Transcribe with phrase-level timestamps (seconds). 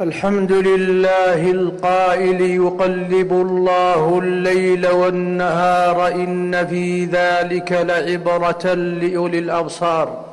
[0.00, 10.24] الحمد لله القائل يقلب الله الليل والنهار إن في ذلك لعبرة لأولي الأبصار.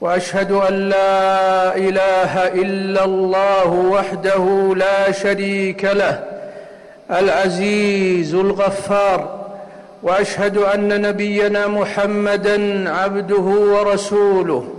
[0.00, 6.24] وأشهد أن لا إله إلا الله وحده لا شريك له
[7.10, 9.46] العزيز الغفار.
[10.02, 14.75] وأشهد أن نبينا محمدا عبده ورسوله.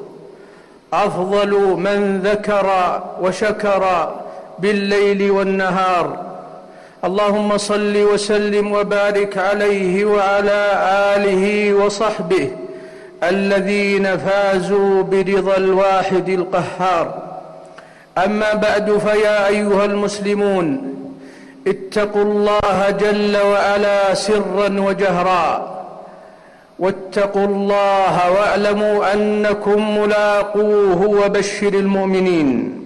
[0.94, 2.68] أفضل من ذكر
[3.22, 4.14] وشكر
[4.60, 6.18] بالليل والنهار.
[7.06, 10.72] اللهم صل وسلم وبارك عليه وعلى
[11.16, 12.52] آله وصحبه
[13.24, 17.16] الذين فازوا برضا الواحد القهار.
[18.18, 20.94] أما بعد فيا أيها المسلمون
[21.68, 25.77] اتقوا الله جل وعلا سرا وجهرا.
[26.80, 32.82] واتقوا الله واعلموا أنكم ملاقوه وبشر المؤمنين.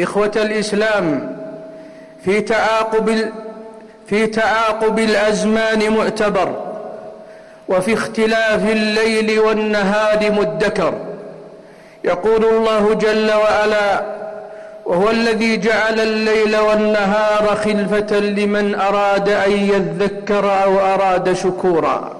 [0.00, 1.36] إخوة الإسلام
[2.24, 3.30] في تعاقب
[4.06, 6.56] في تعاقب الأزمان معتبر
[7.68, 10.94] وفي اختلاف الليل والنهار مدكر.
[12.04, 14.02] يقول الله جل وعلا
[14.86, 22.16] وهو الذي جعل الليل والنهار خلفة لمن أراد أن يذكر أو أراد شكورا.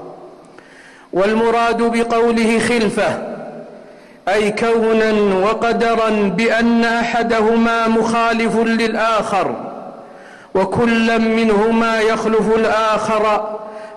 [1.17, 3.19] والمراد بقوله خلفة
[4.29, 5.13] أي كونا
[5.45, 9.55] وقدرا بأن أحدهما مخالف للآخر
[10.55, 13.25] وكلا منهما يخلف الآخر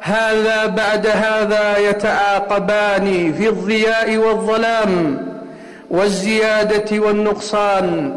[0.02, 5.18] هذا بعد هذا يتعاقبان في الضياء والظلام
[5.90, 8.16] والزيادة والنقصان.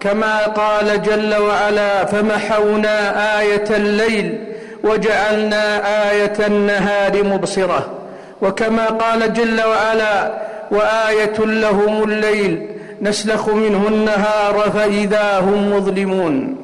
[0.00, 2.96] كما قال جل وعلا فمحونا
[3.40, 4.38] آية الليل
[4.84, 5.64] وجعلنا
[6.10, 8.03] آية النهار مبصرة.
[8.42, 10.34] وكما قال جل وعلا
[10.70, 12.68] وآية لهم الليل
[13.02, 16.56] نسلخ منه النهار فإذا هم مظلمون.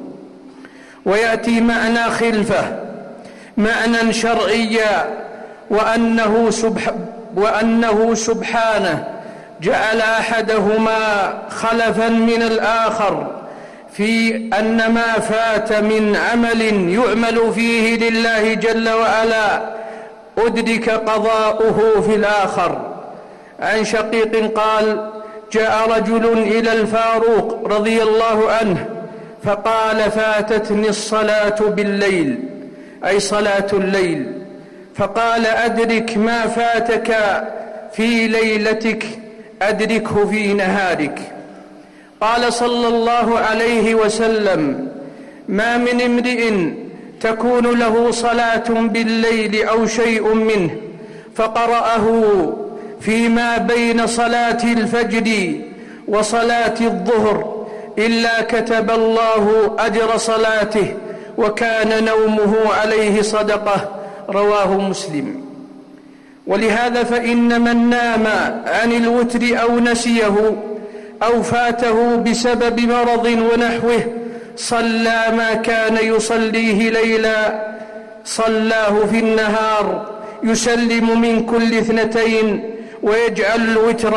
[1.05, 2.63] ويأتي معنى خلفة
[3.57, 5.21] معنى شرعيا
[5.69, 6.91] وأنه, سبح
[7.35, 9.07] وأنه سبحانه
[9.61, 13.41] جعل أحدهما خلفا من الآخر
[13.93, 19.80] في أن ما فات من عمل يعمل فيه لله جل وعلا.
[20.45, 22.91] أدرك قضاؤه في الآخر.
[23.59, 25.09] عن شقيق قال
[25.51, 28.85] جاء رجل إلى الفاروق رضي الله عنه
[29.43, 32.39] فقال فاتتني الصلاة بالليل
[33.05, 34.31] أي صلاة الليل.
[34.95, 37.17] فقال أدرك ما فاتك
[37.93, 39.05] في ليلتك
[39.61, 41.19] أدركه في نهارك.
[42.21, 44.87] قال صلى الله عليه وسلم
[45.47, 46.51] ما من امرئ
[47.21, 50.69] تكون له صلاة بالليل أو شيء منه
[51.35, 52.07] فقرأه
[53.01, 55.55] فيما بين صلاة الفجر
[56.07, 57.65] وصلاة الظهر
[57.97, 60.93] إلا كتب الله أجر صلاته
[61.37, 63.89] وكان نومه عليه صدقة
[64.29, 65.41] رواه مسلم.
[66.47, 68.27] ولهذا فإن من نام
[68.65, 70.55] عن الوتر أو نسيه
[71.23, 74.20] أو فاته بسبب مرض ونحوه
[74.61, 77.71] صلى ما كان يصليه ليلا.
[78.25, 79.85] صلاه في النهار
[80.43, 82.45] يسلم من كل اثنتين
[83.03, 84.15] ويجعل الوتر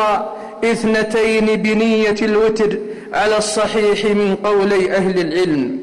[0.64, 2.78] اثنتين بنية الوتر
[3.12, 5.78] على الصحيح من قولي أهل العلم.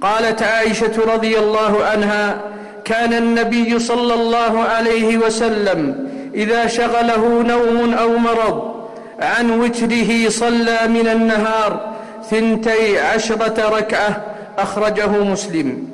[0.00, 2.40] قالت عائشة رضي الله عنها
[2.84, 8.74] كان النبي صلى الله عليه وسلم إذا شغله نوم أو مرض
[9.20, 11.93] عن وتره صلى من النهار
[12.30, 14.22] ثنتي عشرة ركعة
[14.58, 15.88] أخرجه مسلم.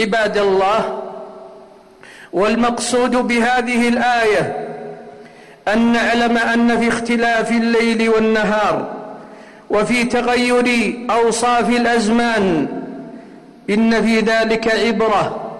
[0.00, 1.02] عباد الله
[2.32, 4.68] والمقصود بهذه الآية
[5.68, 8.94] أن نعلم أن في اختلاف الليل والنهار
[9.70, 12.66] وفي تغير أوصاف الأزمان
[13.70, 15.52] إن في ذلك عبرة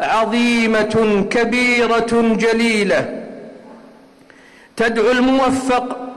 [0.00, 3.22] عظيمة كبيرة جليلة.
[4.76, 6.09] تدعو الموفق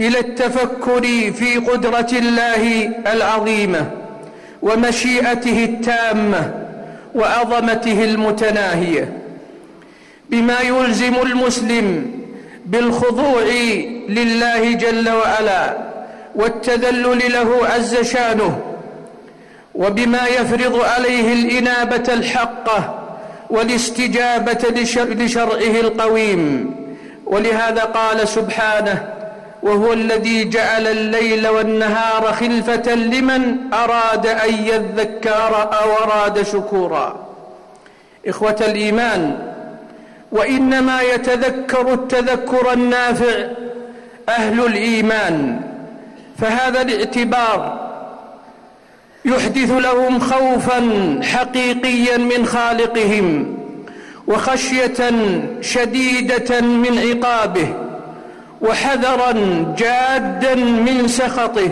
[0.00, 3.90] إلى التفكر في قدرة الله العظيمة
[4.62, 6.54] ومشيئته التامة
[7.14, 9.12] وعظمته المتناهية.
[10.30, 12.10] بما يلزم المسلم
[12.66, 13.42] بالخضوع
[14.08, 15.76] لله جل وعلا
[16.34, 18.60] والتذلل له عز شانه
[19.74, 23.00] وبما يفرض عليه الإنابة الحقة
[23.50, 26.74] والاستجابة لشرعه القويم.
[27.26, 29.13] ولهذا قال سبحانه
[29.64, 37.26] وهو الذي جعل الليل والنهار خلفة لمن أراد أن يذكر أو أراد شكورا.
[38.26, 39.38] إخوة الإيمان
[40.32, 43.46] وإنما يتذكر التذكر النافع
[44.28, 45.60] أهل الإيمان
[46.38, 47.84] فهذا الاعتبار
[49.24, 50.80] يحدث لهم خوفا
[51.22, 53.56] حقيقيا من خالقهم
[54.26, 55.10] وخشية
[55.60, 57.83] شديدة من عقابه.
[58.60, 59.32] وحذرا
[59.78, 61.70] جادا من سخطه.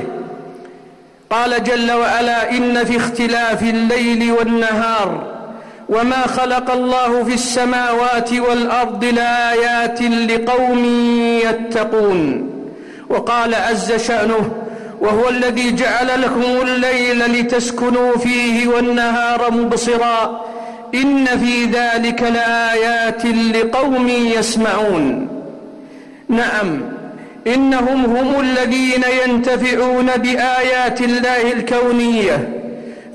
[1.33, 5.33] قال جل وعلا إن في اختلاف الليل والنهار
[5.89, 10.85] وما خلق الله في السماوات والأرض لآيات لقوم
[11.45, 12.51] يتقون
[13.11, 14.51] وقال عز شأنه
[15.01, 20.45] وهو الذي جعل لكم الليل لتسكنوا فيه والنهار مبصرا
[20.95, 25.29] إن في ذلك لآيات لقوم يسمعون
[26.33, 26.81] نعم.
[27.47, 32.49] إنهم هم الذين ينتفعون بآيات الله الكونية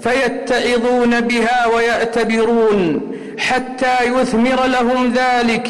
[0.04, 3.02] فيتعظون بها ويعتبرون
[3.38, 5.70] حتى يثمر لهم ذلك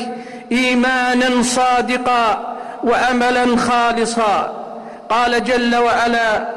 [0.51, 4.63] إيمانا صادقا وأملا خالصا.
[5.09, 6.47] قال جل وعلا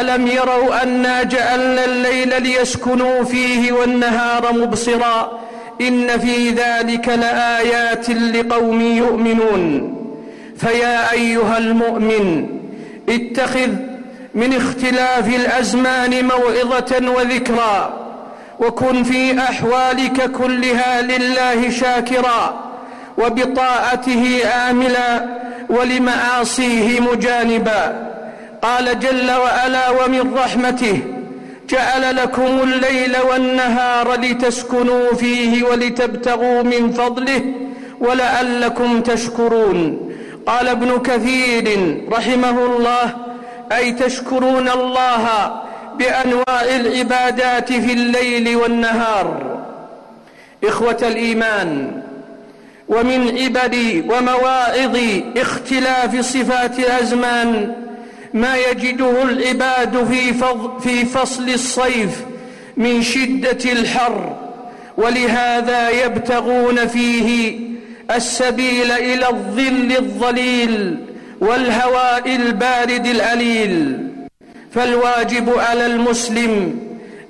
[0.00, 5.40] ألم يروا أنا جعلنا الليل ليسكنوا فيه والنهار مبصرا؟
[5.80, 9.99] إن في ذلك لآيات لقوم يؤمنون.
[10.60, 12.46] فيا أيها المؤمن
[13.08, 13.70] اتخذ
[14.34, 17.96] من اختلاف الأزمان موعظة وذكرى
[18.60, 22.70] وكن في أحوالك كلها لله شاكرا
[23.18, 24.40] وبطاعته
[24.70, 25.26] آملا
[25.68, 28.10] ولمعاصيه مجانبا.
[28.62, 30.98] قال جل وعلا ومن رحمته
[31.68, 37.42] جعل لكم الليل والنهار لتسكنوا فيه ولتبتغوا من فضله
[38.00, 40.09] ولعلكم تشكرون
[40.50, 43.16] قال ابن كثير رحمه الله
[43.72, 45.52] أي تشكرون الله
[45.98, 49.58] بأنواع العبادات في الليل والنهار.
[50.64, 52.00] إخوة الإيمان
[52.88, 54.96] ومن عبد ومواعظ
[55.36, 57.74] اختلاف صفات الأزمان
[58.34, 60.34] ما يجده العباد في,
[60.80, 62.24] في فصل الصيف
[62.76, 64.36] من شدة الحر
[64.96, 67.69] ولهذا يبتغون فيه
[68.16, 70.96] السبيل إلى الظل الظليل
[71.40, 74.06] والهواء البارد الأليل
[74.74, 76.80] فالواجب على المسلم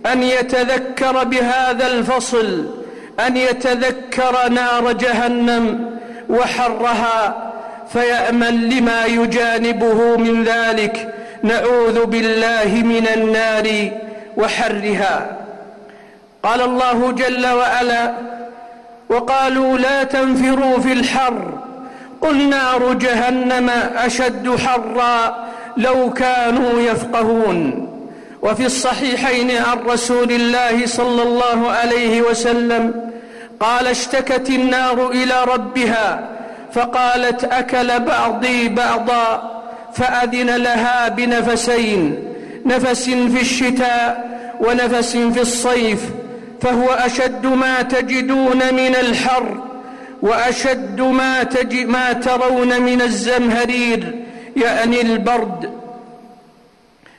[0.06, 2.66] أن يتذكر بهذا الفصل
[3.26, 5.90] أن يتذكر نار جهنم
[6.28, 7.52] وحرها
[7.92, 11.14] فيأمن لما يجانبه من ذلك.
[11.42, 13.90] نعوذ بالله من النار
[14.36, 15.36] وحرها.
[16.42, 18.14] قال الله جل وعلا
[19.10, 21.58] وقالوا لا تنفروا في الحر.
[22.20, 25.46] قل نار جهنم أشد حرا
[25.76, 27.86] لو كانوا يفقهون.
[28.42, 33.10] وفي الصحيحين عن رسول الله صلى الله عليه وسلم
[33.60, 36.28] قال اشتكت النار إلى ربها
[36.72, 39.60] فقالت أكل بعضي بعضا
[39.94, 42.24] فأذن لها بنفسين
[42.66, 44.30] نفس في الشتاء
[44.60, 46.00] ونفس في الصيف
[46.62, 49.60] فهو أشد ما تجدون من الحر
[50.22, 54.14] وأشد ما, تج ما ترون من الزمهرير
[54.56, 55.70] يعني البرد.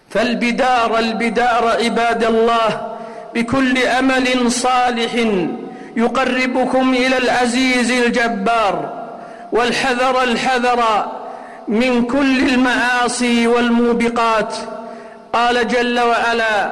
[0.10, 2.98] فالبدار البدار عباد الله
[3.36, 5.14] بكل أمل صالح
[5.96, 9.04] يقربكم إلى العزيز الجبار
[9.52, 11.12] والحذر الحذر
[11.68, 14.56] من كل المعاصي والموبقات.
[15.34, 16.72] قال جل وعلا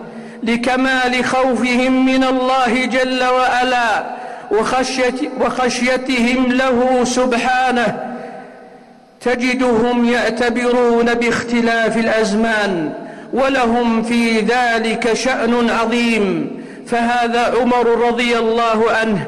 [0.43, 4.03] لكمال خوفهم من الله جل وعلا
[5.39, 8.15] وخشيتهم له سبحانه.
[9.21, 12.93] تجدهم يعتبرون باختلاف الأزمان
[13.33, 16.51] ولهم في ذلك شأن عظيم.
[16.87, 19.27] فهذا عمر رضي الله عنه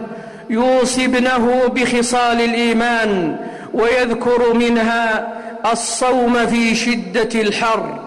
[0.50, 3.36] يوصي ابنه بخصال الإيمان
[3.74, 5.28] ويذكر منها
[5.72, 8.03] الصوم في شدة الحر.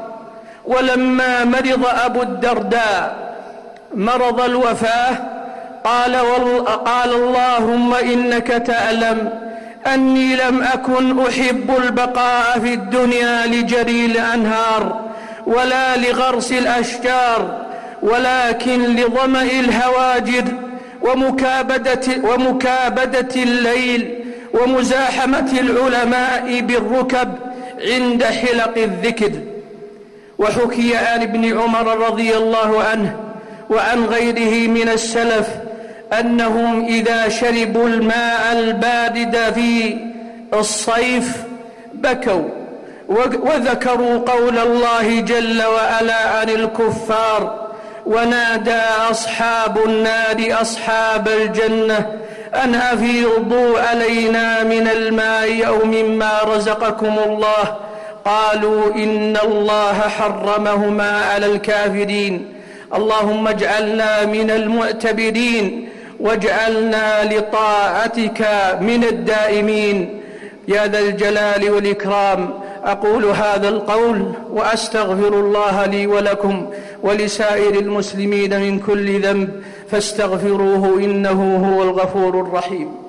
[0.67, 3.27] ولما مرض أبو الدرداء
[3.95, 5.17] مرض الوفاة
[5.85, 6.17] قال,
[6.85, 9.31] قال اللهم إنك تعلم
[9.95, 15.01] أني لم أكن أحب البقاء في الدنيا لجري الأنهار
[15.47, 17.67] ولا لغرس الأشجار
[18.03, 20.45] ولكن لظمأ الهواجر
[21.03, 27.35] ومكابدة, ومكابدة الليل ومزاحمة العلماء بالركب
[27.93, 29.31] عند حلق الذكر.
[30.39, 33.17] وحكي عن ابن عمر رضي الله عنه
[33.71, 35.49] وعن غيره من السلف
[36.21, 39.99] أنهم إذا شربوا الماء البارد في
[40.55, 41.37] الصيف
[41.95, 42.49] بكوا
[43.43, 47.67] وذكروا قول الله جل وعلا عن الكفار
[48.07, 52.13] ونادى أصحاب النار أصحاب الجنة
[52.55, 57.77] أن أفيضوا علينا من الماء أو مما رزقكم الله
[58.27, 62.35] قالوا إن الله حرمهما على الكافرين.
[62.95, 65.89] اللهم اجعلنا من المعتبرين
[66.21, 68.41] واجعلنا لطاعتك
[68.81, 70.21] من الدائمين.
[70.69, 72.51] يا ذا الجلال والإكرام
[72.85, 76.71] أقول هذا القول وأستغفر الله لي ولكم
[77.03, 79.49] ولسائر المسلمين من كل ذنب
[79.91, 83.06] فاستغفروه إنه هو الغفور الرحيم.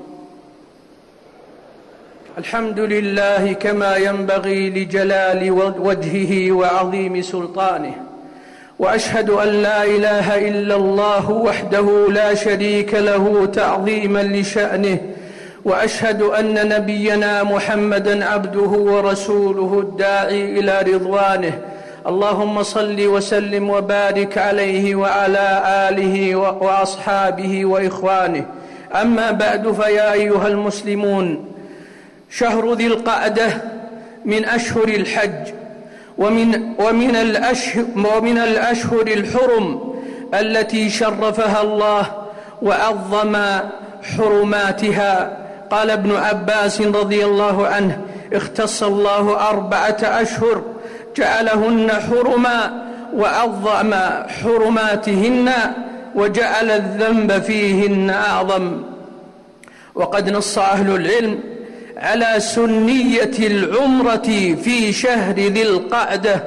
[2.37, 7.93] الحمد لله كما ينبغي لجلال وجهه وعظيم سلطانه.
[8.79, 14.97] وأشهد أن لا إله إلا الله وحده لا شريك له تعظيما لشأنه.
[15.65, 21.59] وأشهد أن نبينا محمدا عبده ورسوله الداعي إلى رضوانه.
[22.07, 28.45] اللهم صل وسلم وبارك عليه وعلى آله وأصحابه وإخوانه.
[29.01, 31.56] أما بعد فيا أيها المسلمون
[32.29, 33.61] شهر ذي القعدة
[34.25, 35.53] من أشهر الحج
[36.17, 39.93] ومن ومن الاشهر ومن الأشهر الحرم
[40.33, 42.11] التي شرفها الله
[42.61, 43.37] وعظم
[44.03, 45.37] حرماتها.
[45.69, 48.01] قال ابن عباس رضي الله عنه
[48.33, 50.61] اختص الله أربعة أشهر
[51.17, 53.93] جعلهن حرما وعظم
[54.27, 55.49] حرماتهن
[56.15, 58.83] وجعل الذنب فيهن أعظم.
[59.95, 61.39] وقد نص أهل العلم
[62.01, 66.43] على سنية العمرة في شهر ذي القعدة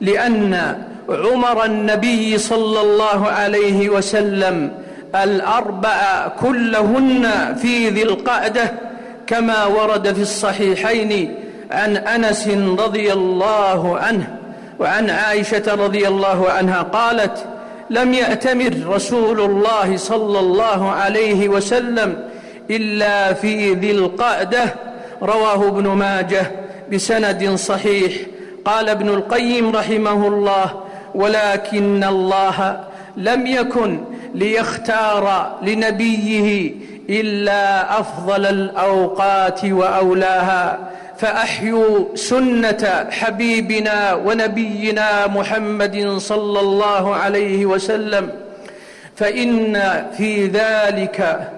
[0.00, 0.76] لأن
[1.08, 4.72] عمر النبي صلى الله عليه وسلم
[5.14, 8.72] الأربع كلهن في ذي القعدة
[9.26, 11.34] كما ورد في الصحيحين
[11.70, 12.48] عن أنس
[12.78, 14.36] رضي الله عنه
[14.78, 17.44] وعن عائشة رضي الله عنها قالت
[17.90, 22.31] لم يأتمر رسول الله صلى الله عليه وسلم
[22.76, 24.74] إلا في ذي القعدة
[25.22, 26.50] رواه ابن ماجه
[26.92, 28.12] بسند صحيح.
[28.64, 30.82] قال ابن القيم رحمه الله
[31.14, 32.80] ولكن الله
[33.16, 34.00] لم يكن
[34.34, 36.74] ليختار لنبيه
[37.10, 40.78] إلا أفضل الأوقات وأولاها.
[41.18, 48.30] فأحيوا سنة حبيبنا ونبينا محمد صلى الله عليه وسلم
[49.16, 49.82] فإن
[50.16, 51.48] في ذلك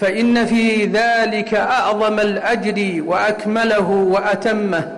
[0.00, 4.92] فإن في ذلك أعظم الأجر وأكمله وأتمه.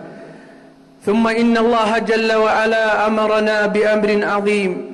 [1.07, 4.93] ثم إن الله جل وعلا أمرنا بأمر عظيم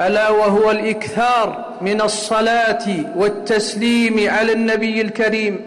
[0.00, 5.60] ألا وهو الإكثار من الصلاة والتسليم على النبي الكريم.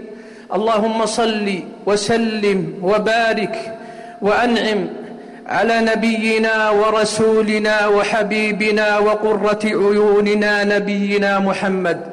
[0.54, 3.74] اللهم صل وسلم وبارك
[4.22, 4.88] وأنعم
[5.48, 12.13] على نبينا ورسولنا وحبيبنا وقرة عيوننا نبينا محمد.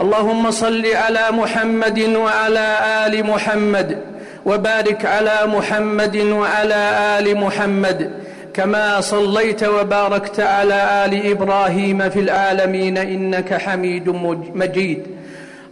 [0.00, 3.98] اللهم صل على محمد وعلى آل محمد
[4.46, 6.82] وبارك على محمد وعلى
[7.18, 8.10] آل محمد
[8.54, 14.08] كما صليت وباركت على آل إبراهيم في العالمين إنك حميد
[14.54, 15.06] مجيد.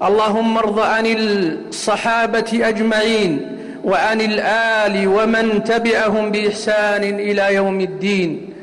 [0.03, 8.55] اللهم ارض عن الصحابة أجمعين وعن الآل ومن تبعهم بإحسان إلى يوم الدين.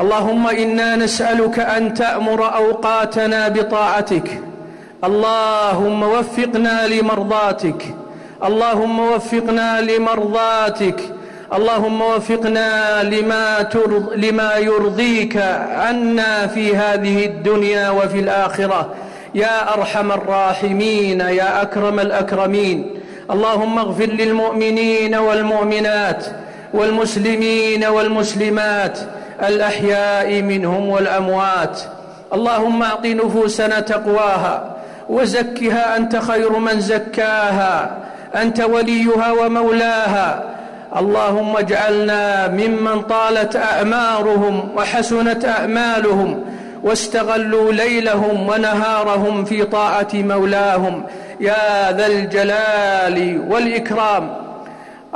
[0.00, 4.47] اللهم إنا نسألك أن تأمر أوقاتنا بطاعتك
[5.04, 7.82] اللهم وفقنا لمرضاتك.
[8.44, 11.00] اللهم وفقنا لمرضاتك.
[11.54, 15.36] اللهم وفقنا لما, ترض لما يرضيك
[15.70, 18.94] عنا في هذه الدنيا وفي الآخرة.
[19.34, 23.00] يا أرحم الراحمين يا أكرم الأكرمين.
[23.30, 26.26] اللهم اغفر للمؤمنين والمؤمنات
[26.74, 28.98] والمسلمين والمسلمات
[29.42, 31.80] الأحياء منهم والأموات.
[32.32, 34.77] اللهم أعط نفوسنا تقواها.
[35.08, 37.98] وزكها أنت خير من زكاها
[38.34, 40.54] أنت وليها ومولاها.
[40.96, 46.44] اللهم اجعلنا ممن طالت أعمارهم وحسنت أعمالهم
[46.82, 51.02] واستغلوا ليلهم ونهارهم في طاعة مولاهم.
[51.40, 54.36] يا ذا الجلال والإكرام.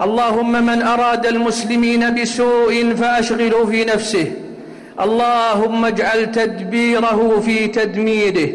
[0.02, 4.32] اللهم من أراد المسلمين بسوء فأشغله في نفسه.
[5.00, 8.48] اللهم اجعل تدبيره في تدميره.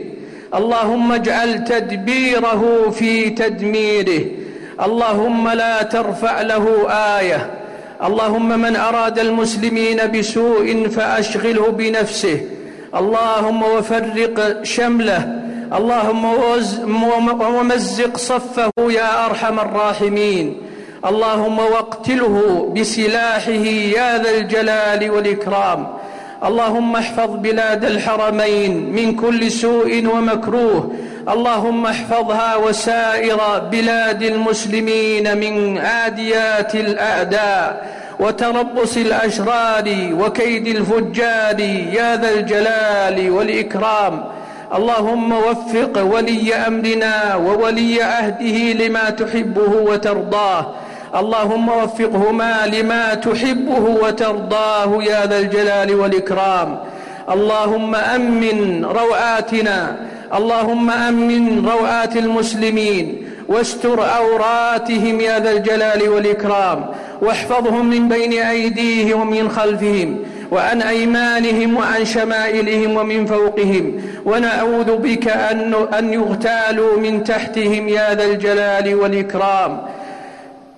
[0.53, 4.25] اللهم اجعل تدبيره في تدميره.
[4.81, 6.89] اللهم لا ترفع له
[7.19, 7.49] آية.
[8.03, 12.41] اللهم من أراد المسلمين بسوء فأشغله بنفسه.
[12.95, 15.21] اللهم وفرق شمله.
[15.73, 16.25] اللهم
[17.41, 20.57] ومزق صفه يا أرحم الراحمين.
[21.05, 22.35] اللهم واقتله
[22.75, 25.96] بسلاحه يا ذا الجلال والإكرام.
[26.43, 30.91] اللهم احفظ بلاد الحرمين من كل سوء ومكروه.
[31.29, 33.39] اللهم احفظها وسائر
[33.71, 37.87] بلاد المسلمين من عاديات الأعداء
[38.19, 41.59] وتربص الأشرار وكيد الفجار.
[41.93, 44.25] يا ذا الجلال والإكرام.
[44.75, 50.73] اللهم وفق ولي أمرنا وولي عهده لما تحبه وترضاه.
[51.17, 56.79] اللهم وفقهما لما تحبه وترضاه يا ذا الجلال والإكرام.
[57.29, 59.95] اللهم آمن روعاتنا.
[60.35, 63.27] اللهم آمن روعات المسلمين.
[63.47, 66.85] واستر عوراتهم يا ذا الجلال والإكرام.
[67.21, 70.19] واحفظهم من بين أيديهم ومن خلفهم.
[70.51, 74.01] وعن أيمانهم وعن شمائلهم ومن فوقهم.
[74.25, 79.96] ونعوذ بك أن, أن يغتالوا من تحتهم يا ذا الجلال والإكرام.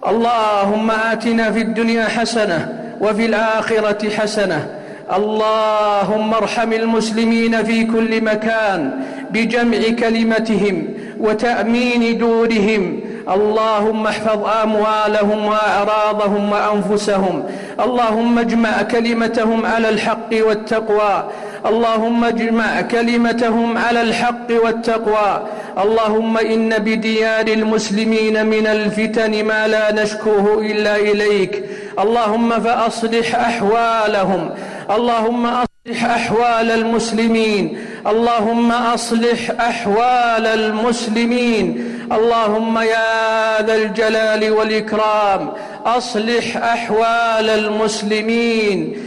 [0.07, 4.67] اللهم آتنا في الدنيا حسنة وفي الآخرة حسنة.
[5.15, 8.91] اللهم ارحم المسلمين في كل مكان
[9.31, 10.87] بجمع كلمتهم
[11.19, 12.99] وتأمين دورهم.
[13.29, 17.43] اللهم احفظ أموالهم وأعراضهم وأنفسهم.
[17.79, 21.29] اللهم اجمع كلمتهم على الحق والتقوى.
[21.65, 25.43] اللهم اجمع كلمتهم على الحق والتقوى.
[25.77, 31.63] اللهم إن بديار المسلمين من الفتن ما لا نشكوه إلا إليك.
[31.99, 34.49] اللهم فأصلح أحوالهم.
[34.91, 37.77] اللهم أصلح أحوال المسلمين.
[38.07, 41.95] اللهم أصلح أحوال المسلمين.
[42.11, 45.53] اللهم يا ذا الجلال والإكرام
[45.85, 48.97] أصلح أحوال المسلمين.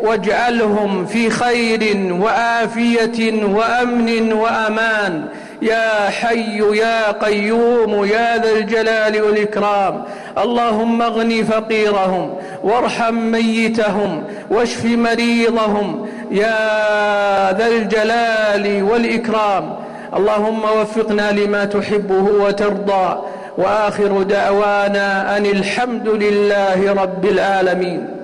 [0.00, 5.28] واجعلهم في خير وعافية وأمن وأمان.
[5.62, 10.04] يا حي يا قيوم يا ذا الجلال والإكرام.
[10.38, 19.76] اللهم اغن فقيرهم وارحم ميتهم واشف مريضهم يا ذا الجلال والإكرام.
[20.16, 23.18] اللهم وفقنا لما تحبه وترضى.
[23.58, 28.21] وآخر دعوانا أن الحمد لله رب العالمين.